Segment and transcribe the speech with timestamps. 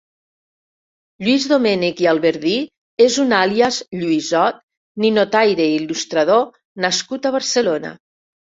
[1.27, 2.53] Lluís Domènech i Alberdi
[3.05, 4.59] és un alias "Llüisot",
[5.07, 6.45] ninotaire i il·lustrador
[6.89, 7.97] nascut a Barcelona.